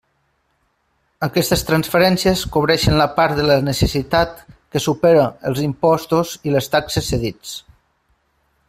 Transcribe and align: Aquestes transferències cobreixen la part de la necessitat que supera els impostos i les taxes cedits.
Aquestes 1.27 1.63
transferències 1.67 2.41
cobreixen 2.55 2.97
la 3.01 3.07
part 3.19 3.37
de 3.41 3.45
la 3.51 3.59
necessitat 3.67 4.43
que 4.55 4.83
supera 4.87 5.29
els 5.51 5.63
impostos 5.69 6.33
i 6.51 6.57
les 6.57 6.73
taxes 6.77 7.13
cedits. 7.15 7.55